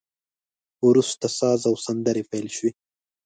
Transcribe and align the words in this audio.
وروسته 0.87 1.25
ساز 1.37 1.61
او 1.69 1.75
سندري 1.85 2.23
پیل 2.31 2.47
شوې. 2.55 2.71